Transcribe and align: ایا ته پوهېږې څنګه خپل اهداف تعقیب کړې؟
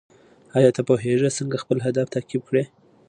ایا 0.57 0.69
ته 0.75 0.81
پوهېږې 0.87 1.29
څنګه 1.37 1.61
خپل 1.63 1.77
اهداف 1.85 2.07
تعقیب 2.15 2.41
کړې؟ 2.49 2.63